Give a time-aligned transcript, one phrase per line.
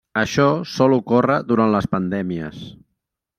[0.19, 0.45] Això
[0.75, 2.65] sol ocórrer durant les pandèmies.